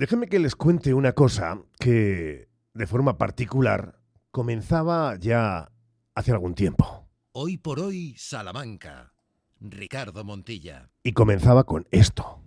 Déjenme 0.00 0.28
que 0.28 0.38
les 0.38 0.56
cuente 0.56 0.94
una 0.94 1.12
cosa 1.12 1.60
que, 1.78 2.48
de 2.72 2.86
forma 2.86 3.18
particular, 3.18 4.00
comenzaba 4.30 5.14
ya 5.18 5.70
hace 6.14 6.32
algún 6.32 6.54
tiempo. 6.54 7.06
Hoy 7.32 7.58
por 7.58 7.80
hoy, 7.80 8.14
Salamanca. 8.16 9.12
Ricardo 9.60 10.24
Montilla. 10.24 10.88
Y 11.02 11.12
comenzaba 11.12 11.64
con 11.64 11.86
esto. 11.90 12.40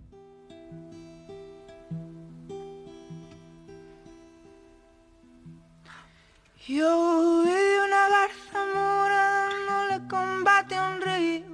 Yo 6.66 7.44
vi 7.44 7.86
una 7.86 8.08
garza 8.08 8.66
mora 8.74 9.48
dándole 9.48 10.08
combate 10.08 10.74
a 10.74 10.90
un 10.90 11.00
río. 11.00 11.46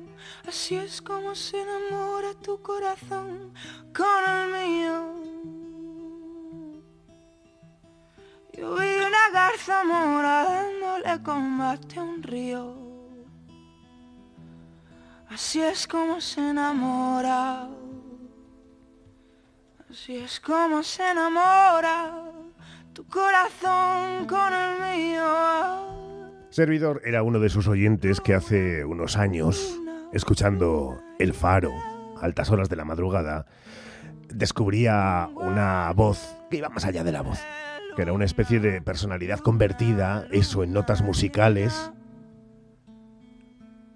Así 0.49 0.77
es 0.77 1.03
como 1.03 1.35
se 1.35 1.61
enamora 1.61 2.33
tu 2.43 2.59
corazón 2.63 3.53
con 3.95 4.25
el 4.27 4.51
mío. 4.51 5.20
Yo 8.57 8.75
vi 8.75 8.95
una 8.97 9.31
garza 9.33 9.85
mora 9.85 10.45
dándole 10.45 11.23
combate 11.23 11.99
a 11.99 12.03
un 12.03 12.23
río. 12.23 12.75
Así 15.29 15.63
es 15.63 15.87
como 15.87 16.21
se 16.21 16.51
enamora. 16.51 17.69
Así 19.89 20.17
es 20.17 20.41
como 20.41 20.83
se 20.83 21.11
enamora 21.11 22.31
tu 22.93 23.07
corazón 23.07 24.27
con 24.27 24.53
el 24.53 24.97
mío. 24.97 25.25
Servidor 26.51 27.01
era 27.05 27.23
uno 27.23 27.39
de 27.39 27.49
sus 27.49 27.69
oyentes 27.69 28.21
que 28.21 28.35
hace 28.35 28.85
unos 28.85 29.17
años, 29.17 29.79
escuchando 30.13 31.01
El 31.19 31.33
Faro, 31.33 31.73
a 32.21 32.25
altas 32.25 32.51
horas 32.51 32.69
de 32.69 32.77
la 32.77 32.85
madrugada, 32.85 33.47
descubría 34.29 35.29
una 35.35 35.93
voz 35.95 36.37
que 36.51 36.57
iba 36.59 36.69
más 36.69 36.85
allá 36.85 37.05
de 37.05 37.13
la 37.13 37.23
voz, 37.23 37.39
que 37.97 38.03
era 38.03 38.13
una 38.13 38.25
especie 38.25 38.61
de 38.61 38.81
personalidad 38.81 39.41
convertida, 39.41 40.27
eso 40.31 40.63
en 40.63 40.73
notas 40.73 41.03
musicales, 41.03 41.93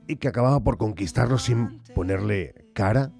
y 0.06 0.16
que 0.16 0.28
acababa 0.28 0.60
por 0.60 0.78
conquistarlo 0.78 1.38
sin 1.38 1.80
ponerle 1.94 2.66
cara. 2.74 3.10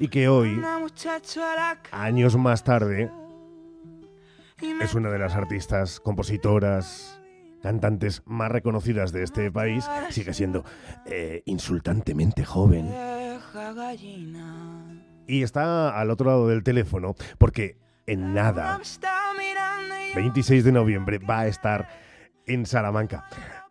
Y 0.00 0.08
que 0.08 0.28
hoy, 0.28 0.60
años 1.92 2.36
más 2.36 2.64
tarde, 2.64 3.10
es 4.80 4.94
una 4.94 5.10
de 5.10 5.18
las 5.18 5.34
artistas, 5.34 6.00
compositoras, 6.00 7.20
cantantes 7.62 8.22
más 8.26 8.50
reconocidas 8.50 9.12
de 9.12 9.22
este 9.22 9.50
país. 9.50 9.88
Sigue 10.10 10.34
siendo 10.34 10.64
eh, 11.06 11.42
insultantemente 11.46 12.44
joven. 12.44 12.88
Y 15.26 15.42
está 15.42 15.98
al 15.98 16.10
otro 16.10 16.28
lado 16.28 16.48
del 16.48 16.62
teléfono 16.62 17.14
porque 17.38 17.78
en 18.06 18.34
nada, 18.34 18.76
Me 18.76 18.82
está 18.82 19.32
mirando 19.36 19.94
y 20.00 20.08
yo 20.10 20.14
26 20.16 20.64
de 20.64 20.72
noviembre, 20.72 21.18
va 21.18 21.40
a 21.40 21.46
estar 21.46 21.88
en 22.46 22.66
Salamanca. 22.66 23.24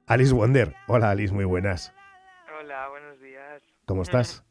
Alice 0.08 0.34
Wonder. 0.34 0.76
Hola 0.88 1.12
Alice, 1.12 1.34
muy 1.34 1.46
buenas. 1.46 1.94
Hola, 2.60 2.90
buenos 2.90 3.20
días. 3.22 3.62
¿Cómo 3.86 4.02
estás? 4.04 4.44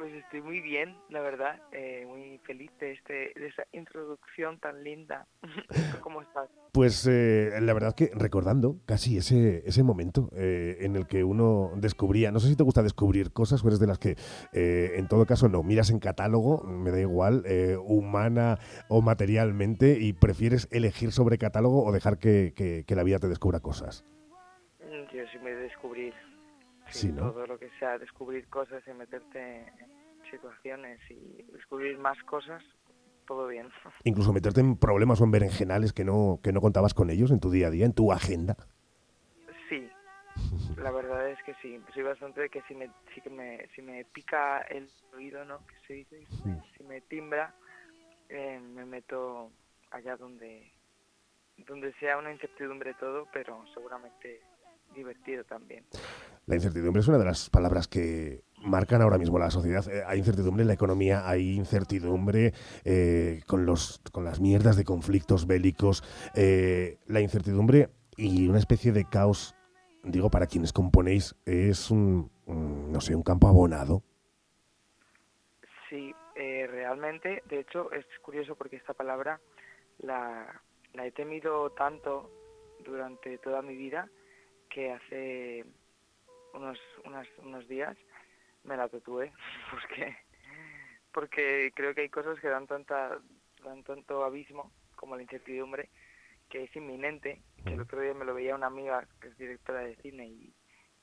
Pues 0.00 0.14
estoy 0.14 0.40
muy 0.40 0.60
bien, 0.62 0.96
la 1.10 1.20
verdad, 1.20 1.60
eh, 1.72 2.06
muy 2.08 2.38
feliz 2.46 2.70
de, 2.80 2.92
este, 2.92 3.12
de 3.38 3.48
esa 3.48 3.64
introducción 3.72 4.58
tan 4.58 4.82
linda. 4.82 5.26
¿Tú 5.42 5.50
¿Cómo 6.00 6.22
estás? 6.22 6.48
Pues 6.72 7.06
eh, 7.06 7.50
la 7.60 7.74
verdad 7.74 7.94
que 7.94 8.10
recordando 8.14 8.76
casi 8.86 9.18
ese, 9.18 9.62
ese 9.68 9.82
momento 9.82 10.30
eh, 10.34 10.78
en 10.80 10.96
el 10.96 11.06
que 11.06 11.22
uno 11.22 11.72
descubría, 11.76 12.30
no 12.32 12.40
sé 12.40 12.48
si 12.48 12.56
te 12.56 12.62
gusta 12.62 12.82
descubrir 12.82 13.30
cosas 13.34 13.62
o 13.62 13.66
eres 13.68 13.78
de 13.78 13.88
las 13.88 13.98
que 13.98 14.16
eh, 14.54 14.92
en 14.96 15.06
todo 15.06 15.26
caso 15.26 15.50
no, 15.50 15.62
miras 15.62 15.90
en 15.90 15.98
catálogo, 15.98 16.62
me 16.64 16.90
da 16.92 17.00
igual, 17.00 17.42
eh, 17.44 17.76
humana 17.76 18.56
o 18.88 19.02
materialmente, 19.02 19.98
y 20.00 20.14
prefieres 20.14 20.66
elegir 20.72 21.12
sobre 21.12 21.36
catálogo 21.36 21.84
o 21.84 21.92
dejar 21.92 22.16
que, 22.16 22.54
que- 22.56 22.84
que 22.86 22.94
la 22.96 23.02
vida 23.02 23.18
te 23.18 23.28
descubra 23.28 23.60
cosas. 23.60 24.06
Mm, 24.80 25.14
Yo 25.14 25.24
sí 25.30 25.38
me 25.44 25.50
de 25.50 25.62
descubrir. 25.64 26.14
Sí, 26.88 27.12
¿no? 27.12 27.30
Todo 27.32 27.46
lo 27.46 27.56
que 27.58 27.68
sea 27.78 27.98
descubrir 27.98 28.48
cosas 28.48 28.82
y 28.88 28.92
meterte 28.92 29.58
en 29.58 29.99
situaciones 30.30 31.00
y 31.10 31.42
descubrir 31.52 31.98
más 31.98 32.16
cosas, 32.24 32.62
todo 33.26 33.46
bien. 33.48 33.68
Incluso 34.04 34.32
meterte 34.32 34.60
en 34.60 34.76
problemas 34.76 35.20
o 35.20 35.24
en 35.24 35.30
berenjenales 35.30 35.92
que 35.92 36.04
no, 36.04 36.40
que 36.42 36.52
no 36.52 36.60
contabas 36.60 36.94
con 36.94 37.10
ellos 37.10 37.30
en 37.30 37.40
tu 37.40 37.50
día 37.50 37.68
a 37.68 37.70
día, 37.70 37.86
en 37.86 37.92
tu 37.94 38.12
agenda. 38.12 38.56
Sí, 39.68 39.88
la 40.76 40.90
verdad 40.90 41.28
es 41.30 41.38
que 41.44 41.54
sí. 41.62 41.80
Soy 41.94 42.02
bastante 42.02 42.40
de 42.42 42.48
que 42.48 42.62
si 42.62 42.74
me, 42.74 42.88
sí 43.14 43.20
que 43.20 43.30
me, 43.30 43.68
si 43.74 43.82
me 43.82 44.04
pica 44.06 44.60
el 44.62 44.88
oído, 45.14 45.44
¿no? 45.44 45.58
Que 45.66 45.74
se 45.86 45.92
dice, 45.94 46.26
si 46.26 46.48
me- 46.48 46.62
si 46.76 46.84
me 46.84 47.00
timbra, 47.02 47.54
eh, 48.28 48.58
me 48.60 48.84
meto 48.84 49.50
allá 49.90 50.16
donde, 50.16 50.72
donde 51.66 51.92
sea 51.94 52.16
una 52.18 52.32
incertidumbre 52.32 52.94
todo, 52.94 53.26
pero 53.32 53.64
seguramente 53.74 54.40
divertido 54.94 55.44
también. 55.44 55.84
La 56.46 56.56
incertidumbre 56.56 57.00
es 57.00 57.08
una 57.08 57.18
de 57.18 57.24
las 57.24 57.48
palabras 57.50 57.86
que 57.86 58.42
marcan 58.60 59.02
ahora 59.02 59.18
mismo 59.18 59.38
la 59.38 59.50
sociedad. 59.50 59.86
Eh, 59.88 60.02
hay 60.06 60.18
incertidumbre 60.18 60.62
en 60.62 60.68
la 60.68 60.74
economía, 60.74 61.28
hay 61.28 61.54
incertidumbre 61.54 62.52
eh, 62.84 63.42
con, 63.46 63.66
los, 63.66 64.00
con 64.12 64.24
las 64.24 64.40
mierdas 64.40 64.76
de 64.76 64.84
conflictos 64.84 65.46
bélicos, 65.46 66.02
eh, 66.34 66.98
la 67.06 67.20
incertidumbre 67.20 67.90
y 68.16 68.48
una 68.48 68.58
especie 68.58 68.92
de 68.92 69.04
caos, 69.04 69.54
digo, 70.04 70.30
para 70.30 70.46
quienes 70.46 70.72
componéis, 70.72 71.34
es 71.46 71.90
un, 71.90 72.30
no 72.46 73.00
sé, 73.00 73.14
un 73.14 73.22
campo 73.22 73.48
abonado. 73.48 74.02
Sí, 75.88 76.14
eh, 76.36 76.66
realmente, 76.70 77.42
de 77.48 77.60
hecho, 77.60 77.90
es 77.92 78.04
curioso 78.22 78.54
porque 78.54 78.76
esta 78.76 78.94
palabra 78.94 79.40
la, 79.98 80.62
la 80.94 81.06
he 81.06 81.10
temido 81.12 81.70
tanto 81.70 82.30
durante 82.84 83.38
toda 83.38 83.60
mi 83.62 83.76
vida 83.76 84.08
que 84.68 84.92
hace 84.92 85.64
unos, 86.54 86.78
unas- 87.04 87.28
unos 87.44 87.66
días 87.68 87.96
me 88.64 88.76
la 88.76 88.88
tatué 88.88 89.32
porque, 89.70 90.16
porque 91.12 91.72
creo 91.74 91.94
que 91.94 92.02
hay 92.02 92.08
cosas 92.08 92.38
que 92.40 92.48
dan, 92.48 92.66
tanta, 92.66 93.18
dan 93.64 93.82
tanto 93.84 94.24
abismo 94.24 94.72
como 94.96 95.16
la 95.16 95.22
incertidumbre 95.22 95.90
que 96.50 96.64
es 96.64 96.76
inminente. 96.76 97.40
Que 97.64 97.74
el 97.74 97.80
otro 97.80 98.00
día 98.00 98.12
me 98.12 98.24
lo 98.24 98.34
veía 98.34 98.54
una 98.54 98.66
amiga 98.66 99.06
que 99.20 99.28
es 99.28 99.38
directora 99.38 99.80
de 99.80 99.96
cine 99.96 100.26
y, 100.26 100.52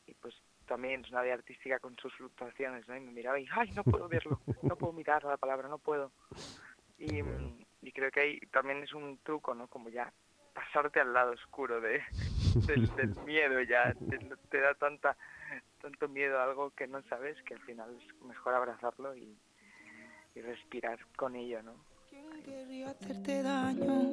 y 0.05 0.13
pues 0.15 0.35
también 0.67 1.03
es 1.03 1.09
una 1.09 1.21
área 1.21 1.35
artística 1.35 1.79
con 1.79 1.95
sus 1.97 2.13
fluctuaciones, 2.15 2.87
¿no? 2.87 2.95
Y 2.95 2.99
me 2.99 3.11
miraba 3.11 3.39
y, 3.39 3.47
ay, 3.51 3.71
no 3.71 3.83
puedo 3.83 4.07
verlo, 4.07 4.41
no 4.61 4.75
puedo 4.75 4.93
mirar 4.93 5.23
la 5.23 5.37
palabra, 5.37 5.67
no 5.67 5.79
puedo. 5.79 6.11
Y, 6.99 7.21
mm, 7.21 7.63
y 7.83 7.91
creo 7.91 8.09
que 8.09 8.21
ahí 8.21 8.39
también 8.51 8.81
es 8.81 8.91
un 8.91 9.19
truco, 9.19 9.53
¿no? 9.53 9.67
Como 9.67 9.89
ya 9.89 10.11
pasarte 10.51 10.99
al 10.99 11.13
lado 11.13 11.33
oscuro 11.33 11.79
de, 11.79 12.01
del, 12.65 12.87
del 12.95 13.15
miedo, 13.23 13.61
ya 13.61 13.93
te, 13.93 14.17
te 14.49 14.59
da 14.59 14.73
tanta 14.73 15.15
tanto 15.81 16.07
miedo 16.07 16.39
a 16.39 16.43
algo 16.43 16.71
que 16.71 16.87
no 16.87 17.01
sabes 17.03 17.37
que 17.43 17.53
al 17.53 17.61
final 17.61 17.95
es 17.95 18.21
mejor 18.23 18.55
abrazarlo 18.55 19.15
y, 19.15 19.37
respirar 20.35 20.99
con 21.15 21.35
ello, 21.35 21.63
¿no? 21.63 21.73
¿Quién 22.07 22.43
querría 22.43 22.91
hacerte 22.91 23.41
daño? 23.41 24.11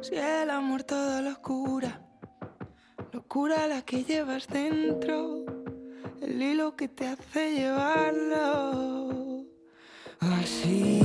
Si 0.00 0.14
el 0.14 0.48
amor 0.48 0.84
todo 0.84 1.20
lo 1.22 1.42
cura, 1.42 2.00
locura 3.12 3.66
la 3.66 3.82
que 3.82 4.04
llevas 4.04 4.46
dentro, 4.46 5.44
el 6.22 6.40
hilo 6.40 6.76
que 6.76 6.86
te 6.86 7.08
hace 7.08 7.52
llevarlo. 7.52 9.44
Así, 10.20 11.03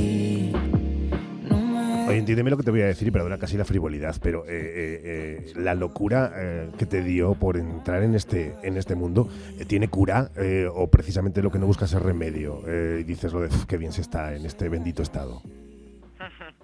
Oye, 2.10 2.18
entiéndeme 2.18 2.50
lo 2.50 2.58
que 2.58 2.64
te 2.64 2.72
voy 2.72 2.82
a 2.82 2.88
decir 2.88 3.12
perdona 3.12 3.38
casi 3.38 3.56
la 3.56 3.66
frivolidad, 3.66 4.16
pero 4.22 4.44
eh, 4.46 4.50
eh, 4.50 5.02
eh, 5.48 5.54
la 5.56 5.76
locura 5.76 6.32
eh, 6.36 6.72
que 6.78 6.86
te 6.88 7.04
dio 7.04 7.36
por 7.36 7.56
entrar 7.58 8.02
en 8.02 8.16
este, 8.16 8.56
en 8.64 8.78
este 8.78 8.96
mundo, 8.96 9.30
¿tiene 9.68 9.90
cura 9.90 10.32
o 10.74 10.90
precisamente 10.90 11.42
lo 11.44 11.52
que 11.52 11.60
no 11.60 11.68
buscas 11.68 11.94
es 11.94 12.02
remedio? 12.02 12.62
Y 13.00 13.04
dices 13.04 13.32
lo 13.32 13.42
de 13.42 13.48
"Uf, 13.48 13.66
qué 13.66 13.78
bien 13.78 13.92
se 13.92 14.02
está 14.02 14.36
en 14.36 14.46
este 14.46 14.70
bendito 14.70 15.02
estado. 15.04 15.42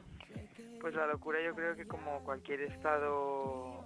Pues 0.81 0.93
la 0.93 1.07
locura 1.07 1.39
yo 1.43 1.55
creo 1.55 1.75
que 1.75 1.87
como 1.87 2.19
cualquier 2.23 2.61
estado 2.61 3.83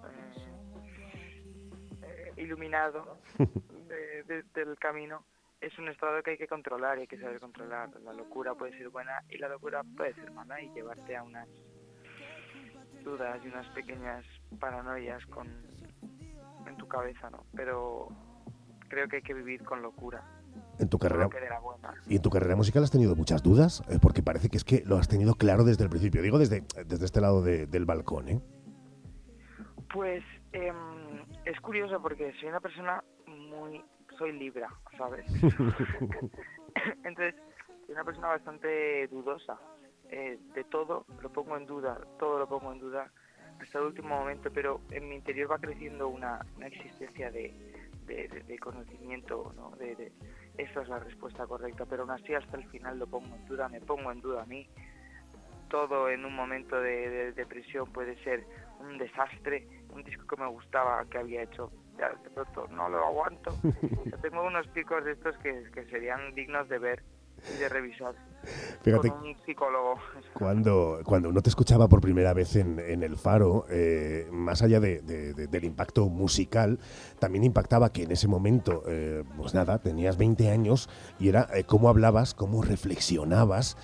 iluminado 2.36 3.18
de- 3.38 4.24
de- 4.28 4.44
del 4.54 4.78
camino, 4.78 5.24
es 5.62 5.78
un 5.78 5.88
estado 5.90 6.22
que 6.24 6.32
hay 6.32 6.38
que 6.38 6.48
controlar 6.48 6.98
y 6.98 7.02
hay 7.02 7.08
que 7.08 7.20
saber 7.20 7.40
controlar. 7.40 7.90
La 8.02 8.14
locura 8.14 8.54
puede 8.56 8.78
ser 8.78 8.90
buena 8.90 9.24
y 9.30 9.38
la 9.38 9.50
locura 9.50 9.84
puede 9.98 10.14
ser 10.16 10.32
mala 10.32 10.62
y 10.62 10.70
llevarte 10.72 11.16
a 11.16 11.24
unas 11.24 11.48
dudas 13.04 13.40
y 13.44 13.48
unas 13.48 13.68
pequeñas 13.70 14.26
paranoias 14.60 15.26
con 15.28 15.48
en 16.68 16.78
tu 16.78 16.88
cabeza, 16.88 17.30
¿no? 17.30 17.46
Pero 17.56 18.10
creo 18.90 19.08
que 19.08 19.18
hay 19.18 19.22
que 19.22 19.34
vivir 19.34 19.64
con 19.64 19.82
locura, 19.82 20.24
En 20.78 20.88
tu 20.90 20.98
carrera. 21.00 21.28
¿Y 22.08 22.16
en 22.18 22.22
tu 22.22 22.30
carrera 22.30 22.56
musical 22.56 22.84
has 22.84 22.92
tenido 22.92 23.16
muchas 23.16 23.42
dudas? 23.44 23.84
Eh, 23.90 23.98
porque 24.02 24.22
parece 24.22 24.50
que 24.50 24.58
es 24.58 24.64
que 24.64 24.84
lo 24.86 24.98
has 24.98 25.08
tenido 25.08 25.36
claro 25.36 25.64
desde 25.64 25.84
el 25.84 25.90
principio. 25.90 26.22
Digo 26.22 26.38
desde, 26.38 26.64
desde 26.86 27.06
este 27.06 27.22
lado 27.22 27.42
de- 27.42 27.66
del 27.68 27.86
balcón, 27.86 28.30
¿eh? 28.30 28.42
Pues 29.94 30.24
em, 30.52 31.24
es 31.46 31.60
curioso 31.62 32.02
porque 32.02 32.32
soy 32.40 32.50
una 32.50 32.60
persona 32.60 33.04
muy... 33.28 33.84
soy 34.20 34.34
libra, 34.34 34.70
¿sabes? 34.98 35.26
Entonces, 37.04 37.36
soy 37.86 37.96
una 37.96 38.04
persona 38.04 38.28
bastante 38.28 39.08
dudosa. 39.08 39.58
Eh, 40.12 40.40
de 40.54 40.64
todo 40.66 41.06
lo 41.22 41.32
pongo 41.32 41.56
en 41.56 41.66
duda, 41.68 42.00
todo 42.18 42.40
lo 42.40 42.48
pongo 42.48 42.72
en 42.74 42.80
duda 42.80 43.12
hasta 43.62 43.80
el 43.80 43.86
último 43.86 44.10
momento, 44.10 44.50
pero 44.52 44.82
en 44.92 45.08
mi 45.08 45.16
interior 45.16 45.52
va 45.52 45.60
creciendo 45.60 46.08
una, 46.08 46.40
una 46.56 46.68
existencia 46.68 47.30
de, 47.30 47.54
de, 48.08 48.60
conocimiento, 48.60 49.54
¿no? 49.56 49.72
De, 49.78 50.12
esa 50.58 50.82
es 50.82 50.90
la 50.90 51.00
respuesta 51.00 51.46
correcta, 51.46 51.86
pero 51.86 52.04
aún 52.04 52.12
así 52.12 52.34
hasta 52.34 52.58
el 52.58 52.68
final 52.70 53.00
lo 53.00 53.08
pongo 53.08 53.36
en 53.36 53.46
duda, 53.46 53.70
me 53.70 53.82
pongo 53.82 54.12
en 54.12 54.22
duda 54.22 54.44
a 54.44 54.46
mí. 54.46 54.68
Todo 55.70 56.10
en 56.10 56.26
un 56.26 56.36
momento 56.36 56.82
de, 56.82 57.34
depresión 57.34 57.92
puede 57.92 58.16
ser 58.24 58.46
un 58.80 58.98
desastre, 58.98 59.68
un 59.94 60.04
disco 60.04 60.26
que 60.26 60.42
me 60.42 60.48
gustaba, 60.48 61.06
que 61.06 61.20
había 61.20 61.44
hecho, 61.44 61.72
ya 62.00 62.10
de 62.10 62.30
pronto 62.30 62.68
no 62.70 62.90
lo 62.90 63.06
aguanto. 63.06 63.54
tengo 64.22 64.44
unos 64.44 64.68
picos 64.68 65.04
de 65.04 65.12
estos 65.12 65.38
que, 65.38 65.70
que 65.74 65.86
serían 65.86 66.34
dignos 66.34 66.68
de 66.70 66.80
ver 66.80 67.04
y 67.54 67.58
de 67.58 67.70
revisar. 67.70 68.16
Fíjate, 68.82 69.10
con 69.10 69.26
un 69.26 69.36
psicólogo. 69.46 69.96
Cuando, 70.34 71.00
cuando 71.04 71.30
uno 71.30 71.42
te 71.42 71.50
escuchaba 71.50 71.90
por 71.90 72.00
primera 72.00 72.34
vez 72.34 72.56
en, 72.56 72.80
en 72.80 73.04
El 73.04 73.18
Faro, 73.18 73.66
eh, 73.70 74.28
más 74.32 74.62
allá 74.62 74.80
de, 74.80 75.02
del 75.02 75.64
impacto 75.66 76.08
musical, 76.08 76.80
también 77.20 77.44
impactaba 77.44 77.92
que 77.92 78.04
en 78.04 78.12
ese 78.12 78.30
momento, 78.30 78.84
eh, 78.88 79.26
pues 79.36 79.54
nada, 79.54 79.80
tenías 79.80 80.16
20 80.16 80.50
años 80.50 80.90
y 81.20 81.28
era 81.28 81.50
eh, 81.54 81.66
cómo 81.66 81.90
hablabas, 81.90 82.34
cómo 82.34 82.62
reflexionabas. 82.62 83.76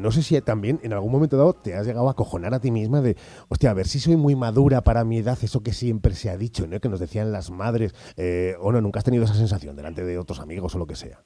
no 0.00 0.10
sé 0.10 0.22
si 0.22 0.40
también 0.40 0.80
en 0.82 0.94
algún 0.94 1.12
momento 1.12 1.36
dado 1.36 1.52
te 1.52 1.74
has 1.74 1.86
llegado 1.86 2.08
a 2.08 2.16
cojonar 2.16 2.54
a 2.54 2.60
ti 2.60 2.70
misma 2.70 3.02
de, 3.02 3.16
hostia, 3.48 3.70
a 3.70 3.74
ver 3.74 3.86
si 3.86 4.00
soy 4.00 4.16
muy 4.16 4.36
madura 4.36 4.82
para 4.84 5.04
mi 5.04 5.18
edad, 5.18 5.38
eso 5.42 5.62
que 5.62 5.74
siempre 5.74 6.14
se 6.14 6.30
ha 6.30 6.38
dicho, 6.38 6.66
¿no? 6.66 6.80
que 6.80 6.88
nos 6.88 7.00
decían 7.00 7.30
las 7.30 7.50
madres, 7.50 7.94
o 8.58 8.72
no, 8.72 8.80
nunca 8.80 9.00
has 9.00 9.04
tenido 9.04 9.24
esa 9.24 9.34
sensación 9.34 9.76
delante 9.76 10.02
de 10.02 10.18
otros 10.18 10.40
amigos 10.40 10.74
o 10.74 10.78
lo 10.78 10.86
que 10.86 10.96
sea. 10.96 11.20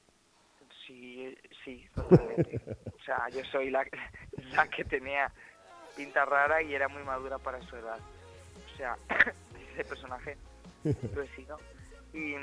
O 2.07 3.03
sea, 3.03 3.27
yo 3.29 3.43
soy 3.45 3.69
la, 3.69 3.85
la 4.55 4.67
que 4.67 4.83
tenía 4.85 5.31
pinta 5.95 6.25
rara 6.25 6.61
y 6.61 6.73
era 6.73 6.87
muy 6.87 7.03
madura 7.03 7.37
para 7.37 7.61
su 7.61 7.75
edad. 7.75 7.99
O 8.73 8.77
sea, 8.77 8.97
ese 9.73 9.83
personaje 9.83 10.37
lo 11.13 11.21
he 11.21 11.27
sido. 11.29 11.57
Y, 12.13 12.35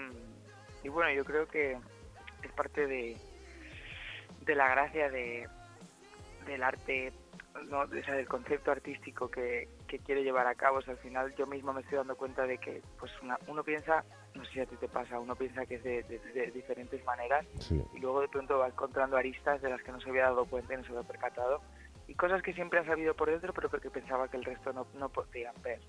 y 0.83 0.89
bueno, 0.89 1.11
yo 1.13 1.25
creo 1.25 1.47
que 1.49 1.79
es 2.43 2.53
parte 2.53 2.87
de, 2.87 3.17
de 4.43 4.55
la 4.55 4.69
gracia 4.69 5.11
de, 5.11 5.49
del 6.47 6.63
arte 6.63 7.13
no, 7.69 7.81
o 7.81 7.89
sea, 7.89 8.15
del 8.15 8.29
concepto 8.29 8.71
artístico 8.71 9.31
que, 9.31 9.69
que 9.87 9.99
quiere 9.99 10.23
llevar 10.23 10.47
a 10.47 10.55
cabo. 10.55 10.79
al 10.87 10.99
final 10.99 11.35
yo 11.37 11.47
mismo 11.47 11.73
me 11.73 11.81
estoy 11.81 11.99
dando 11.99 12.17
cuenta 12.17 12.47
de 12.47 12.59
que 12.59 12.83
pues 12.99 13.13
uno 13.47 13.65
piensa, 13.65 14.05
no 14.35 14.45
sé 14.45 14.53
si 14.53 14.61
a 14.61 14.67
ti 14.67 14.77
te 14.77 14.89
pasa, 14.89 15.19
uno 15.19 15.35
piensa 15.35 15.65
que 15.67 15.77
es 15.77 15.83
de, 15.83 16.51
diferentes 16.53 17.05
maneras 17.05 17.47
y 17.71 17.99
luego 17.99 18.21
de 18.21 18.29
pronto 18.29 18.59
va 18.59 18.69
encontrando 18.69 19.17
aristas 19.17 19.63
de 19.63 19.71
las 19.71 19.83
que 19.83 19.93
no 19.93 20.01
se 20.01 20.11
había 20.11 20.25
dado 20.25 20.45
cuenta 20.45 20.75
y 20.75 20.77
no 20.79 20.85
se 20.85 20.91
había 20.91 21.09
percatado 21.09 21.61
y 22.07 22.15
cosas 22.15 22.43
que 22.43 22.53
siempre 22.53 22.81
ha 22.81 22.85
sabido 22.85 23.15
por 23.15 23.31
dentro 23.31 23.53
pero 23.53 23.71
que 23.71 23.91
pensaba 23.91 24.29
que 24.29 24.37
el 24.37 24.45
resto 24.45 24.73
no, 24.73 24.87
no 24.95 25.09
podían 25.09 25.55
ver. 25.63 25.81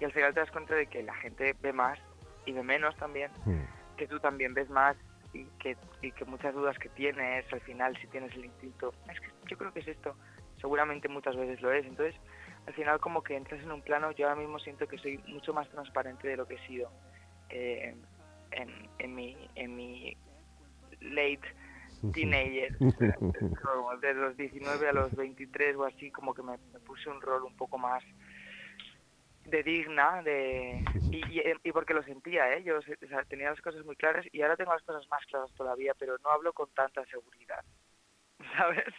Y 0.00 0.04
al 0.04 0.12
final 0.12 0.32
te 0.32 0.40
das 0.40 0.50
cuenta 0.50 0.74
de 0.74 0.86
que 0.86 1.02
la 1.02 1.14
gente 1.14 1.54
ve 1.60 1.72
más 1.72 1.98
y 2.46 2.52
ve 2.52 2.62
menos 2.62 2.96
también, 2.96 3.30
hmm. 3.44 3.96
que 3.96 4.06
tú 4.06 4.18
también 4.18 4.54
ves 4.54 4.70
más 4.70 4.96
y 5.32 5.44
que, 5.58 5.76
y 6.00 6.10
que 6.12 6.24
muchas 6.24 6.54
dudas 6.54 6.78
que 6.78 6.88
tienes, 6.88 7.52
al 7.52 7.60
final 7.60 7.96
si 7.98 8.06
tienes 8.06 8.32
el 8.34 8.46
instinto, 8.46 8.94
es 9.12 9.20
que 9.20 9.28
yo 9.48 9.58
creo 9.58 9.72
que 9.72 9.80
es 9.80 9.88
esto, 9.88 10.16
seguramente 10.60 11.08
muchas 11.08 11.36
veces 11.36 11.60
lo 11.60 11.72
es. 11.72 11.84
Entonces, 11.86 12.14
al 12.66 12.74
final 12.74 13.00
como 13.00 13.22
que 13.22 13.36
entras 13.36 13.62
en 13.62 13.72
un 13.72 13.82
plano, 13.82 14.12
yo 14.12 14.28
ahora 14.28 14.40
mismo 14.40 14.58
siento 14.58 14.86
que 14.86 14.98
soy 14.98 15.18
mucho 15.28 15.52
más 15.52 15.68
transparente 15.70 16.28
de 16.28 16.36
lo 16.36 16.46
que 16.46 16.54
he 16.54 16.66
sido 16.66 16.90
eh, 17.48 17.94
en, 18.52 18.88
en, 18.98 19.14
mi, 19.14 19.36
en 19.54 19.76
mi 19.76 20.16
late 21.00 21.40
teenager, 22.12 22.76
de 24.00 24.14
los 24.14 24.36
19 24.36 24.88
a 24.88 24.92
los 24.92 25.14
23 25.14 25.76
o 25.76 25.84
así, 25.84 26.10
como 26.10 26.34
que 26.34 26.42
me, 26.42 26.58
puse 26.86 27.10
un 27.10 27.20
rol 27.20 27.44
un 27.44 27.56
poco 27.56 27.78
más 27.78 28.02
de 29.44 29.62
digna 29.62 30.22
de 30.22 30.84
y, 31.10 31.22
y, 31.64 31.72
porque 31.72 31.94
lo 31.94 32.02
sentía 32.04 32.52
¿eh? 32.52 32.62
yo 32.62 32.78
tenía 33.28 33.50
las 33.50 33.60
cosas 33.60 33.84
muy 33.84 33.96
claras 33.96 34.24
y 34.32 34.42
ahora 34.42 34.56
tengo 34.56 34.72
las 34.72 34.82
cosas 34.82 35.08
más 35.10 35.24
claras 35.26 35.50
todavía 35.54 35.92
pero 35.98 36.16
no 36.22 36.30
hablo 36.30 36.52
con 36.52 36.68
tanta 36.70 37.04
seguridad 37.06 37.64
sabes 38.56 38.94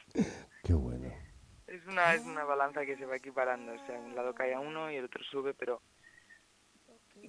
qué 0.64 0.74
bueno 0.74 1.01
es 1.72 1.86
una, 1.88 2.14
es 2.14 2.26
una 2.26 2.44
balanza 2.44 2.86
que 2.86 2.98
se 2.98 3.06
va 3.06 3.16
equiparando, 3.16 3.74
o 3.74 3.86
sea, 3.86 3.98
un 3.98 4.14
lado 4.16 4.36
cae 4.36 4.54
a 4.54 4.60
uno 4.60 4.92
y 4.92 4.98
el 4.98 5.06
otro 5.06 5.24
sube, 5.24 5.54
pero 5.54 5.82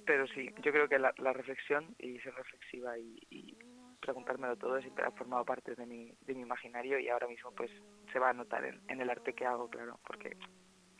pero 0.05 0.27
sí, 0.27 0.49
yo 0.61 0.71
creo 0.71 0.89
que 0.89 0.99
la, 0.99 1.11
reflexión 1.33 1.95
y 1.99 2.19
ser 2.19 2.33
reflexiva 2.35 2.97
y, 2.97 3.57
preguntármelo 4.01 4.57
todo 4.57 4.81
siempre 4.81 5.05
ha 5.05 5.11
formado 5.11 5.45
parte 5.45 5.75
de 5.75 5.85
mi, 5.85 6.13
de 6.21 6.35
mi 6.35 6.41
imaginario 6.41 6.99
y 6.99 7.07
ahora 7.07 7.25
mismo 7.25 7.51
pues 7.51 7.71
se 8.11 8.19
va 8.19 8.31
a 8.31 8.33
notar 8.33 8.65
en, 8.65 8.81
en 8.89 8.99
el 8.99 9.09
arte 9.09 9.33
que 9.33 9.45
hago, 9.45 9.69
claro, 9.69 9.97
porque 10.05 10.35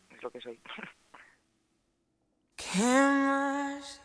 es 0.09 0.23
lo 0.23 0.31
que 0.31 0.39
soy. 0.39 0.57
¿Qué 2.55 2.79
más 2.79 4.01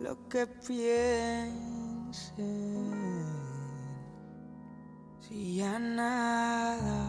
lo 0.00 0.28
que 0.28 0.46
piense? 0.66 2.34
Nada 5.84 7.04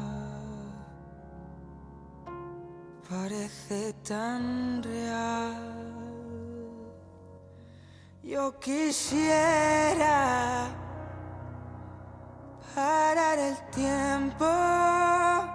parece 3.10 3.94
tan 4.04 4.84
real, 4.84 5.56
yo 8.22 8.60
quisiera 8.60 10.18
parar 12.76 13.40
el 13.40 13.56
tiempo. 13.72 15.05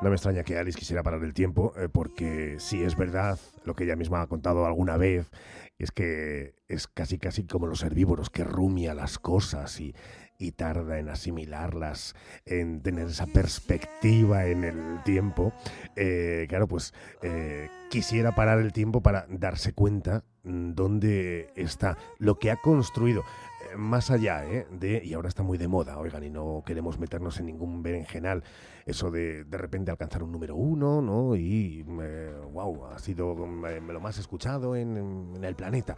No 0.02 0.08
me 0.08 0.16
extraña 0.16 0.44
que 0.44 0.56
Alice 0.56 0.78
quisiera 0.78 1.02
parar 1.02 1.22
el 1.24 1.34
tiempo, 1.34 1.74
eh, 1.76 1.88
porque 1.92 2.56
si 2.58 2.82
es 2.82 2.96
verdad 2.96 3.38
lo 3.64 3.74
que 3.74 3.84
ella 3.84 3.96
misma 3.96 4.22
ha 4.22 4.26
contado 4.26 4.64
alguna 4.64 4.96
vez, 4.96 5.30
es 5.78 5.90
que 5.90 6.54
es 6.68 6.86
casi 6.86 7.18
casi 7.18 7.44
como 7.44 7.66
los 7.66 7.82
herbívoros 7.82 8.30
que 8.30 8.44
rumia 8.44 8.94
las 8.94 9.18
cosas 9.18 9.78
y 9.80 9.94
y 10.40 10.52
tarda 10.52 10.98
en 10.98 11.10
asimilarlas, 11.10 12.16
en 12.46 12.80
tener 12.80 13.08
esa 13.08 13.26
perspectiva 13.26 14.46
en 14.46 14.64
el 14.64 15.02
tiempo, 15.04 15.52
eh, 15.96 16.46
claro, 16.48 16.66
pues 16.66 16.94
eh, 17.22 17.68
quisiera 17.90 18.34
parar 18.34 18.58
el 18.58 18.72
tiempo 18.72 19.02
para 19.02 19.26
darse 19.28 19.74
cuenta 19.74 20.24
mm, 20.42 20.72
dónde 20.72 21.52
está 21.56 21.98
lo 22.18 22.38
que 22.38 22.50
ha 22.50 22.56
construido. 22.56 23.22
Eh, 23.70 23.76
más 23.76 24.10
allá 24.10 24.42
de, 24.42 25.02
y 25.04 25.14
ahora 25.14 25.28
está 25.28 25.42
muy 25.42 25.58
de 25.58 25.68
moda, 25.68 25.98
oigan, 25.98 26.24
y 26.24 26.30
no 26.30 26.62
queremos 26.64 26.98
meternos 26.98 27.38
en 27.40 27.46
ningún 27.46 27.82
berenjenal, 27.82 28.42
eso 28.86 29.10
de 29.10 29.44
de 29.44 29.58
repente 29.58 29.90
alcanzar 29.90 30.22
un 30.22 30.32
número 30.32 30.56
uno, 30.56 31.00
¿no? 31.02 31.36
Y, 31.36 31.82
wow, 31.82 32.86
ha 32.86 32.98
sido 32.98 33.34
lo 33.34 34.00
más 34.00 34.18
escuchado 34.18 34.76
en, 34.76 34.96
en 35.36 35.44
el 35.44 35.54
planeta 35.54 35.96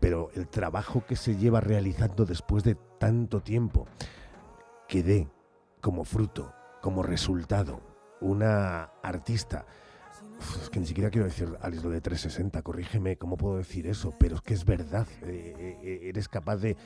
pero 0.00 0.30
el 0.34 0.46
trabajo 0.48 1.04
que 1.06 1.16
se 1.16 1.36
lleva 1.36 1.60
realizando 1.60 2.24
después 2.24 2.62
de 2.62 2.76
tanto 2.98 3.40
tiempo, 3.40 3.86
que 4.86 5.02
dé 5.02 5.28
como 5.80 6.04
fruto, 6.04 6.54
como 6.80 7.02
resultado, 7.02 7.80
una 8.20 8.84
artista 9.02 9.66
es 10.62 10.70
que 10.70 10.80
ni 10.80 10.86
siquiera 10.86 11.10
quiero 11.10 11.26
decir, 11.26 11.48
Alice, 11.60 11.82
lo 11.82 11.90
de 11.90 12.00
360, 12.00 12.62
corrígeme, 12.62 13.16
¿cómo 13.16 13.36
puedo 13.36 13.56
decir 13.56 13.86
eso? 13.86 14.14
Pero 14.18 14.36
es 14.36 14.40
que 14.40 14.54
es 14.54 14.64
verdad, 14.64 15.06
eh, 15.22 15.54
eh, 15.58 15.78
eh, 15.82 16.00
eres 16.04 16.28
capaz 16.28 16.56
de, 16.56 16.76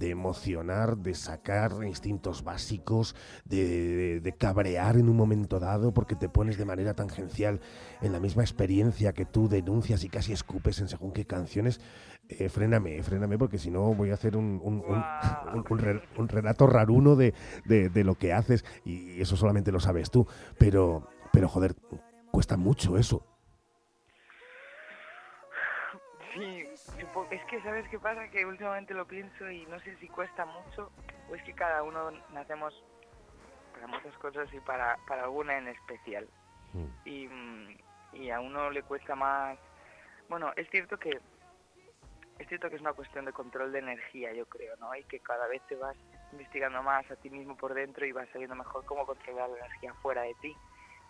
emocionar, 0.00 0.96
de 0.96 1.14
sacar 1.14 1.72
instintos 1.84 2.42
básicos, 2.42 3.14
de, 3.44 4.34
cabrear 4.38 4.96
en 4.96 5.08
un 5.08 5.16
momento 5.16 5.60
dado 5.60 5.92
porque 5.92 6.16
te 6.16 6.28
pones 6.28 6.56
de 6.56 6.64
manera 6.64 6.94
tangencial 6.94 7.60
en 8.00 8.12
la 8.12 8.20
misma 8.20 8.42
experiencia 8.42 9.12
que 9.12 9.26
tú 9.26 9.48
denuncias 9.48 10.04
y 10.04 10.08
casi 10.08 10.32
escupes 10.32 10.80
en 10.80 10.88
según 10.88 11.12
qué 11.12 11.26
canciones. 11.26 11.80
fréname, 12.48 13.02
fréname, 13.02 13.36
porque 13.36 13.58
si 13.58 13.70
no 13.70 13.94
voy 13.94 14.10
a 14.10 14.14
hacer 14.14 14.36
un, 14.36 14.60
un, 14.62 14.82
un, 16.16 16.28
relato 16.28 16.66
raruno 16.66 17.14
de, 17.14 17.34
de, 17.66 18.04
lo 18.04 18.14
que 18.14 18.32
haces 18.32 18.64
y 18.84 19.20
eso 19.20 19.36
solamente 19.36 19.70
lo 19.70 19.80
sabes 19.80 20.10
tú. 20.10 20.26
Pero, 20.58 21.08
pero 21.32 21.48
joder, 21.48 21.76
cuesta 22.32 22.56
mucho 22.56 22.96
eso. 22.96 23.24
Sí, 26.34 26.66
es 27.30 27.44
que 27.44 27.62
sabes 27.62 27.86
qué 27.90 27.98
pasa, 27.98 28.26
que 28.30 28.46
últimamente 28.46 28.94
lo 28.94 29.06
pienso 29.06 29.50
y 29.50 29.66
no 29.66 29.78
sé 29.80 29.94
si 29.98 30.08
cuesta 30.08 30.46
mucho 30.46 30.90
o 31.30 31.34
es 31.34 31.42
que 31.42 31.52
cada 31.52 31.82
uno 31.82 32.10
nacemos 32.32 32.74
para 33.74 33.86
muchas 33.86 34.16
cosas 34.16 34.52
y 34.54 34.60
para, 34.60 34.96
para 35.06 35.24
alguna 35.24 35.58
en 35.58 35.68
especial. 35.68 36.26
Mm. 36.72 36.86
Y, 37.04 37.28
y 38.14 38.30
a 38.30 38.40
uno 38.40 38.70
le 38.70 38.82
cuesta 38.82 39.14
más... 39.14 39.58
Bueno, 40.30 40.52
es 40.56 40.68
cierto 40.70 40.98
que 40.98 41.20
es 42.38 42.48
cierto 42.48 42.70
que 42.70 42.76
es 42.76 42.80
una 42.80 42.94
cuestión 42.94 43.26
de 43.26 43.32
control 43.32 43.70
de 43.70 43.78
energía, 43.78 44.32
yo 44.32 44.46
creo, 44.46 44.74
¿no? 44.78 44.94
Y 44.96 45.04
que 45.04 45.20
cada 45.20 45.46
vez 45.46 45.62
te 45.68 45.76
vas 45.76 45.96
investigando 46.32 46.82
más 46.82 47.08
a 47.10 47.16
ti 47.16 47.28
mismo 47.28 47.56
por 47.56 47.74
dentro 47.74 48.06
y 48.06 48.12
vas 48.12 48.28
sabiendo 48.32 48.56
mejor 48.56 48.84
cómo 48.86 49.04
controlar 49.04 49.50
la 49.50 49.58
energía 49.58 49.92
fuera 49.94 50.22
de 50.22 50.34
ti 50.40 50.56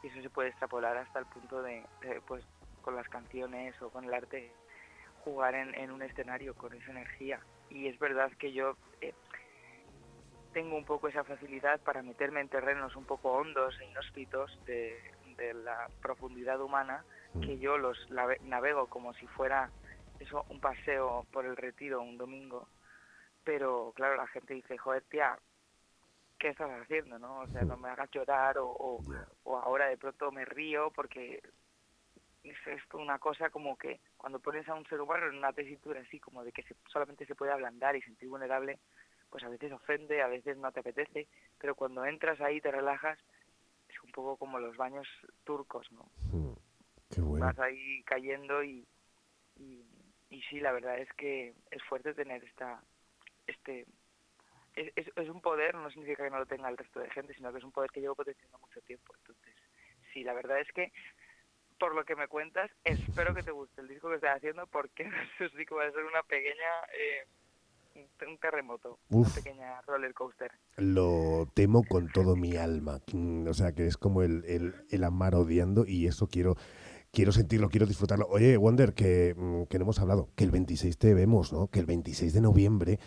y 0.02 0.08
eso 0.08 0.20
se 0.20 0.30
puede 0.30 0.48
extrapolar 0.48 0.96
hasta 0.96 1.18
el 1.18 1.26
punto 1.26 1.62
de, 1.62 1.84
pues 2.26 2.44
con 2.82 2.96
las 2.96 3.08
canciones 3.08 3.80
o 3.80 3.90
con 3.90 4.04
el 4.04 4.14
arte 4.14 4.52
jugar 5.24 5.54
en, 5.54 5.90
un 5.90 6.02
escenario 6.02 6.54
con 6.54 6.74
esa 6.74 6.90
energía. 6.90 7.40
Y 7.70 7.86
es 7.86 7.98
verdad 7.98 8.30
que 8.38 8.52
yo 8.52 8.76
eh, 9.00 9.14
tengo 10.52 10.76
un 10.76 10.84
poco 10.84 11.08
esa 11.08 11.24
facilidad 11.24 11.80
para 11.80 12.02
meterme 12.02 12.40
en 12.40 12.48
terrenos 12.48 12.96
un 12.96 13.04
poco 13.04 13.32
hondos 13.32 13.78
e 13.80 13.86
inhóspitos 13.86 14.58
de, 14.66 14.98
de 15.36 15.54
la 15.54 15.88
profundidad 16.00 16.60
humana 16.60 17.04
que 17.40 17.58
yo 17.58 17.78
los 17.78 17.96
navego 18.42 18.88
como 18.88 19.14
si 19.14 19.26
fuera 19.28 19.70
eso 20.18 20.44
un 20.50 20.60
paseo 20.60 21.26
por 21.32 21.46
el 21.46 21.56
retiro 21.56 22.02
un 22.02 22.18
domingo. 22.18 22.68
Pero 23.44 23.92
claro 23.94 24.16
la 24.16 24.26
gente 24.26 24.54
dice 24.54 24.76
joder 24.76 25.02
tía 25.04 25.38
qué 26.42 26.48
estás 26.48 26.72
haciendo 26.82 27.20
no 27.20 27.38
o 27.42 27.46
sea 27.46 27.62
no 27.62 27.76
me 27.76 27.88
hagas 27.88 28.10
llorar 28.10 28.58
o, 28.58 29.00
o, 29.44 29.56
ahora 29.56 29.86
de 29.86 29.96
pronto 29.96 30.32
me 30.32 30.44
río 30.44 30.90
porque 30.90 31.40
es, 32.42 32.56
esto 32.66 32.98
una 32.98 33.20
cosa 33.20 33.48
como 33.50 33.78
que 33.78 34.00
cuando 34.16 34.40
pones 34.40 34.68
a 34.68 34.74
un 34.74 34.84
ser 34.86 35.00
humano 35.00 35.28
en 35.28 35.36
una 35.36 35.52
tesitura 35.52 36.00
así 36.00 36.18
como 36.18 36.42
de 36.42 36.50
que 36.50 36.64
solamente 36.92 37.26
se 37.26 37.36
puede 37.36 37.52
ablandar 37.52 37.94
y 37.94 38.02
sentir 38.02 38.28
vulnerable 38.28 38.80
pues 39.30 39.44
a 39.44 39.48
veces 39.48 39.70
ofende 39.70 40.20
a 40.20 40.26
veces 40.26 40.56
no 40.56 40.72
te 40.72 40.80
apetece 40.80 41.28
pero 41.60 41.76
cuando 41.76 42.04
entras 42.04 42.40
ahí 42.40 42.60
te 42.60 42.72
relajas 42.72 43.20
es 43.88 44.02
un 44.02 44.10
poco 44.10 44.36
como 44.36 44.58
los 44.58 44.76
baños 44.76 45.06
turcos 45.44 45.86
no 45.92 46.10
hmm. 46.32 46.52
Vas 47.38 47.58
ahí 47.58 48.02
cayendo 48.04 48.64
y, 48.64 48.86
y, 49.58 50.42
sí, 50.48 50.60
la 50.60 50.72
verdad 50.72 50.98
es 50.98 51.12
que 51.12 51.54
es 51.70 51.82
fuerte 51.84 52.14
tener 52.14 52.42
esta 52.42 52.82
este 53.46 53.86
es, 54.74 54.92
es, 55.14 55.28
un 55.28 55.40
poder, 55.40 55.74
no 55.74 55.90
significa 55.90 56.24
que 56.24 56.30
no 56.30 56.38
lo 56.38 56.46
tenga 56.46 56.68
el 56.68 56.76
resto 56.76 57.00
de 57.00 57.10
gente, 57.10 57.34
sino 57.34 57.52
que 57.52 57.58
es 57.58 57.64
un 57.64 57.72
poder 57.72 57.90
que 57.90 58.00
llevo 58.00 58.14
potenciando 58.14 58.58
mucho 58.58 58.80
tiempo. 58.82 59.14
Entonces, 59.18 59.54
sí, 60.12 60.24
la 60.24 60.32
verdad 60.32 60.60
es 60.60 60.70
que 60.72 60.92
por 61.78 61.94
lo 61.94 62.04
que 62.04 62.16
me 62.16 62.28
cuentas, 62.28 62.70
espero 62.84 63.34
que 63.34 63.42
te 63.42 63.50
guste 63.50 63.80
el 63.80 63.88
disco 63.88 64.08
que 64.08 64.14
estoy 64.16 64.30
haciendo 64.30 64.66
porque 64.68 65.02
eso 65.40 65.56
sí 65.56 65.66
que 65.66 65.74
va 65.74 65.84
a 65.84 65.90
ser 65.90 66.04
una 66.04 66.22
pequeña 66.22 66.70
eh, 66.96 67.26
un 68.26 68.38
terremoto, 68.38 68.98
una 69.10 69.28
pequeña 69.28 69.80
roller 69.82 70.14
coaster. 70.14 70.50
Lo 70.76 71.48
temo 71.54 71.82
con 71.84 72.08
todo 72.08 72.36
mi 72.36 72.56
alma, 72.56 73.00
mm, 73.12 73.46
o 73.48 73.54
sea 73.54 73.72
que 73.72 73.86
es 73.86 73.96
como 73.96 74.22
el, 74.22 74.44
el, 74.46 74.74
el 74.90 75.04
amar 75.04 75.34
odiando 75.34 75.84
y 75.86 76.06
eso 76.06 76.28
quiero 76.28 76.56
quiero 77.12 77.32
sentirlo, 77.32 77.68
quiero 77.68 77.86
disfrutarlo. 77.86 78.26
Oye, 78.28 78.56
Wonder, 78.56 78.94
que, 78.94 79.34
mm, 79.36 79.64
que, 79.64 79.78
no 79.78 79.84
hemos 79.84 80.00
hablado, 80.00 80.30
que 80.34 80.44
el 80.44 80.50
26 80.50 80.96
te 80.98 81.14
vemos, 81.14 81.52
¿no? 81.52 81.68
Que 81.68 81.80
el 81.80 81.86
26 81.86 82.32
de 82.32 82.40
noviembre 82.40 82.98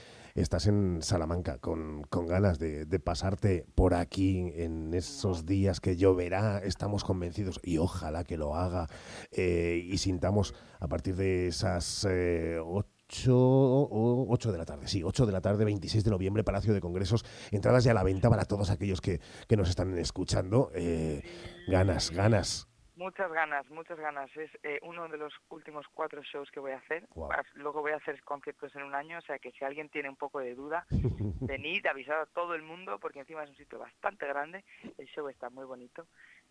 estás 0.42 0.68
en 0.68 1.02
Salamanca 1.02 1.58
con, 1.60 2.04
con 2.04 2.28
ganas 2.28 2.60
de, 2.60 2.86
de, 2.86 3.00
pasarte 3.00 3.66
por 3.74 3.94
aquí 3.94 4.52
en 4.56 4.94
esos 4.94 5.46
días 5.46 5.80
que 5.80 5.96
lloverá, 5.96 6.60
estamos 6.60 7.04
convencidos 7.04 7.60
y 7.64 7.78
ojalá 7.78 8.26
que 8.26 8.38
lo 8.38 8.56
haga 8.56 8.88
eh, 9.32 9.82
y 9.84 9.98
sintamos 9.98 10.54
a 10.80 10.88
partir 10.88 11.16
de 11.16 11.48
esas... 11.48 12.06
Eh, 12.10 12.60
8, 13.08 13.32
8 13.32 14.52
de 14.52 14.58
la 14.58 14.66
tarde, 14.66 14.88
sí, 14.88 15.04
8 15.04 15.28
de 15.28 15.32
la 15.32 15.40
tarde, 15.40 15.64
26 15.64 16.04
de 16.04 16.10
noviembre, 16.10 16.44
Palacio 16.44 16.74
de 16.74 16.82
Congresos, 16.82 17.24
entradas 17.52 17.84
ya 17.84 17.92
a 17.92 17.94
la 17.94 18.04
venta 18.04 18.32
para 18.32 18.46
todos 18.46 18.72
aquellos 18.72 19.00
que, 19.00 19.22
que 19.48 19.56
nos 19.56 19.70
están 19.70 19.96
escuchando. 20.00 20.72
Eh, 20.74 21.22
ganas, 21.68 22.10
ganas, 22.10 22.68
Muchas 22.96 23.30
ganas, 23.32 23.70
muchas 23.70 24.00
ganas. 24.00 24.30
Es 24.38 24.50
eh, 24.64 24.80
uno 24.82 25.10
de 25.10 25.18
los 25.18 25.34
últimos 25.50 25.86
cuatro 25.94 26.22
shows 26.24 26.50
que 26.50 26.62
voy 26.62 26.72
a 26.72 26.78
hacer. 26.78 27.06
Luego 27.56 27.82
voy 27.82 27.92
a 27.92 27.98
hacer 27.98 28.24
conciertos 28.24 28.74
en 28.76 28.84
un 28.84 28.96
año, 28.96 29.18
o 29.18 29.22
sea 29.22 29.38
que 29.38 29.52
si 29.52 29.66
alguien 29.66 29.90
tiene 29.90 30.10
un 30.10 30.16
poco 30.16 30.40
de 30.40 30.56
duda, 30.56 30.86
venid, 31.42 31.86
avisad 31.86 32.22
a 32.22 32.26
todo 32.26 32.56
el 32.56 32.62
mundo, 32.62 32.98
porque 33.00 33.20
encima 33.20 33.44
es 33.44 33.50
un 33.50 33.58
sitio 33.58 33.80
bastante 33.80 34.26
grande, 34.26 34.64
el 34.98 35.08
show 35.08 35.28
está 35.28 35.50
muy 35.50 35.66
bonito. 35.66 36.08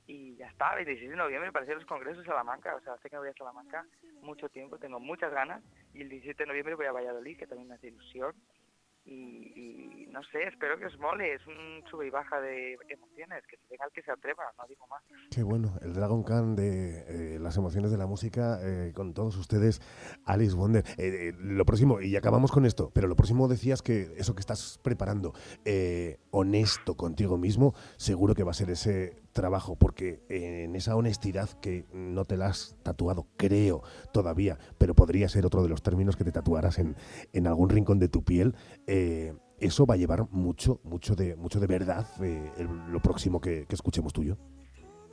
Y 0.06 0.36
ya 0.36 0.48
está, 0.48 0.74
26 0.74 1.10
de 1.10 1.16
noviembre 1.16 1.50
para 1.50 1.62
hacer 1.62 1.76
los 1.76 1.86
congresos 1.86 2.26
Salamanca, 2.26 2.74
o 2.76 2.80
sea, 2.80 2.98
sé 2.98 3.08
que 3.08 3.16
voy 3.16 3.30
a 3.30 3.32
Salamanca 3.32 3.86
mucho 4.20 4.50
tiempo, 4.50 4.78
tengo 4.78 5.00
muchas 5.00 5.32
ganas, 5.32 5.62
y 5.94 6.02
el 6.02 6.10
17 6.10 6.42
de 6.42 6.46
noviembre 6.46 6.74
voy 6.74 6.86
a 6.86 6.92
Valladolid, 6.92 7.38
que 7.38 7.46
también 7.46 7.68
me 7.68 7.76
hace 7.76 7.88
ilusión 7.88 8.34
y, 9.06 10.06
no 10.10 10.22
sé, 10.24 10.44
espero 10.44 10.78
que 10.78 10.86
os 10.86 10.98
mole, 10.98 11.34
es 11.34 11.46
un 11.46 11.82
sube 11.90 12.06
y 12.06 12.10
baja 12.10 12.40
de 12.40 12.78
emociones, 12.88 13.42
que 13.48 13.56
se 13.56 13.62
venga 13.68 13.84
el 13.84 13.92
que 13.92 14.02
se 14.02 14.10
atreva, 14.10 14.44
no 14.56 14.64
digo 14.66 14.86
más. 14.86 15.02
Qué 15.30 15.42
bueno, 15.42 15.74
el 15.82 15.92
Dragon 15.92 16.22
Khan 16.22 16.54
de 16.56 17.34
eh, 17.34 17.38
las 17.38 17.56
emociones 17.56 17.90
de 17.90 17.98
la 17.98 18.06
música 18.06 18.58
eh, 18.62 18.92
con 18.94 19.12
todos 19.12 19.36
ustedes, 19.36 19.80
Alice 20.24 20.54
Wonder. 20.54 20.84
Eh, 20.96 21.32
lo 21.36 21.64
próximo, 21.64 22.00
y 22.00 22.16
acabamos 22.16 22.52
con 22.52 22.64
esto, 22.64 22.90
pero 22.94 23.08
lo 23.08 23.16
próximo 23.16 23.48
decías 23.48 23.82
que 23.82 24.12
eso 24.16 24.34
que 24.34 24.40
estás 24.40 24.78
preparando, 24.82 25.34
honesto 26.30 26.96
contigo 26.96 27.36
mismo, 27.36 27.74
seguro 27.96 28.34
que 28.34 28.44
va 28.44 28.52
a 28.52 28.54
ser 28.54 28.70
ese 28.70 29.23
trabajo, 29.34 29.76
porque 29.76 30.22
en 30.30 30.74
esa 30.74 30.96
honestidad 30.96 31.50
que 31.60 31.84
no 31.92 32.24
te 32.24 32.38
la 32.38 32.46
has 32.46 32.76
tatuado, 32.82 33.26
creo 33.36 33.82
todavía, 34.12 34.56
pero 34.78 34.94
podría 34.94 35.28
ser 35.28 35.44
otro 35.44 35.62
de 35.62 35.68
los 35.68 35.82
términos 35.82 36.16
que 36.16 36.24
te 36.24 36.32
tatuaras 36.32 36.78
en, 36.78 36.96
en 37.32 37.46
algún 37.46 37.68
rincón 37.68 37.98
de 37.98 38.08
tu 38.08 38.24
piel, 38.24 38.54
eh, 38.86 39.34
eso 39.60 39.86
va 39.86 39.94
a 39.94 39.96
llevar 39.96 40.28
mucho, 40.30 40.80
mucho 40.84 41.14
de, 41.14 41.36
mucho 41.36 41.60
de 41.60 41.66
verdad 41.66 42.06
eh, 42.22 42.66
lo 42.88 43.00
próximo 43.00 43.40
que, 43.40 43.66
escuchemos 43.68 44.12
tuyo. 44.12 44.36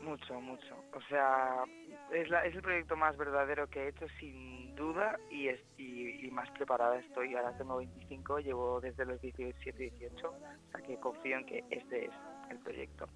Mucho, 0.01 0.39
mucho. 0.41 0.75
O 0.93 1.01
sea, 1.09 1.63
es, 2.11 2.29
la, 2.29 2.45
es 2.45 2.55
el 2.55 2.61
proyecto 2.61 2.95
más 2.95 3.15
verdadero 3.17 3.67
que 3.69 3.85
he 3.85 3.87
hecho 3.89 4.05
sin 4.19 4.75
duda 4.75 5.17
y, 5.29 5.47
es, 5.47 5.59
y, 5.77 6.29
más 6.31 6.49
preparada 6.51 6.97
estoy. 6.99 7.35
Ahora 7.35 7.57
tengo 7.57 7.77
25, 7.77 8.39
llevo 8.39 8.81
desde 8.81 9.05
los 9.05 9.21
17, 9.21 9.77
18, 9.77 10.27
o 10.27 10.71
sea 10.71 10.81
que 10.81 10.97
confío 10.97 11.37
en 11.37 11.45
que 11.45 11.63
este 11.69 12.05
es 12.05 12.11
el 12.49 12.59
proyecto. 12.59 13.07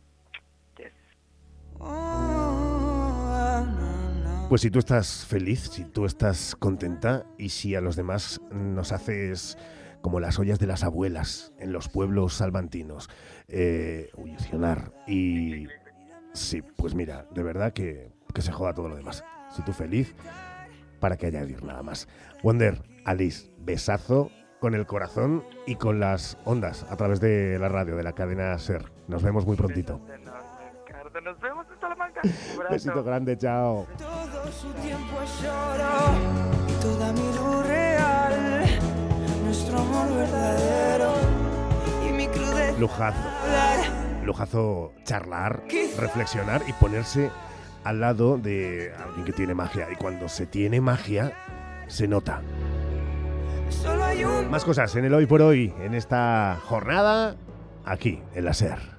Pues 4.49 4.61
si 4.61 4.69
tú 4.69 4.79
estás 4.79 5.25
feliz, 5.25 5.69
si 5.71 5.85
tú 5.85 6.05
estás 6.05 6.55
contenta 6.55 7.25
y 7.37 7.49
si 7.49 7.75
a 7.75 7.81
los 7.81 7.95
demás 7.95 8.39
nos 8.51 8.91
haces 8.91 9.57
como 10.01 10.19
las 10.19 10.37
ollas 10.37 10.59
de 10.59 10.67
las 10.67 10.83
abuelas 10.83 11.51
en 11.57 11.73
los 11.73 11.89
pueblos 11.89 12.35
salmantinos, 12.35 13.09
eh, 13.47 14.11
Y 15.07 15.67
sí, 16.33 16.61
pues 16.61 16.93
mira, 16.93 17.25
de 17.33 17.41
verdad 17.41 17.73
que, 17.73 18.11
que 18.33 18.43
se 18.43 18.51
joda 18.51 18.75
todo 18.75 18.87
lo 18.87 18.95
demás. 18.95 19.23
Si 19.55 19.63
tú 19.63 19.73
feliz, 19.73 20.13
para 20.99 21.17
que 21.17 21.27
añadir 21.27 21.63
nada 21.63 21.81
más. 21.81 22.07
Wonder, 22.43 22.83
Alice, 23.03 23.49
besazo 23.57 24.29
con 24.59 24.75
el 24.75 24.85
corazón 24.85 25.43
y 25.65 25.75
con 25.75 25.99
las 25.99 26.37
ondas 26.45 26.85
a 26.89 26.95
través 26.97 27.19
de 27.19 27.57
la 27.59 27.69
radio, 27.69 27.95
de 27.95 28.03
la 28.03 28.13
cadena 28.13 28.57
SER. 28.57 28.91
Nos 29.07 29.23
vemos 29.23 29.45
muy 29.45 29.55
prontito. 29.55 30.01
Nos 31.23 31.39
vemos 31.39 31.65
en 31.73 31.79
Salamanca. 31.79 32.21
Un 32.57 32.69
besito 32.69 33.03
grande, 33.03 33.37
chao. 33.37 33.87
Todo 33.97 34.51
su 34.51 34.67
tiempo 34.73 35.21
es 35.23 35.45
oro, 35.45 36.81
toda 36.81 37.13
mi 37.13 37.19
luz 37.19 37.67
real, 37.67 38.65
nuestro 39.45 39.79
amor 39.79 40.13
verdadero 40.13 41.13
y 42.05 42.11
mi 42.11 42.27
crudeza. 42.27 42.77
Lujazo. 42.79 43.29
Lujazo 44.25 44.93
charlar, 45.03 45.63
reflexionar 45.97 46.63
y 46.67 46.73
ponerse 46.73 47.31
al 47.85 48.01
lado 48.01 48.37
de 48.37 48.93
alguien 49.01 49.23
que 49.23 49.31
tiene 49.31 49.53
magia. 49.53 49.87
Y 49.91 49.95
cuando 49.95 50.27
se 50.27 50.45
tiene 50.47 50.81
magia, 50.81 51.31
se 51.87 52.09
nota. 52.09 52.41
Más 54.49 54.65
cosas 54.65 54.93
en 54.97 55.05
el 55.05 55.13
hoy 55.13 55.27
por 55.27 55.41
hoy, 55.41 55.73
en 55.79 55.93
esta 55.93 56.59
jornada, 56.65 57.37
aquí, 57.85 58.21
en 58.33 58.45
la 58.45 58.53
SER. 58.53 58.94